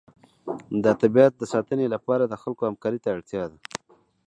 د 0.83 0.85
طبیعت 1.01 1.33
د 1.37 1.43
ساتنې 1.53 1.87
لپاره 1.95 2.23
د 2.27 2.33
خلکو 2.41 2.63
همکارۍ 2.69 2.99
ته 3.03 3.09
اړتیا 3.15 3.43
ده. 3.51 3.57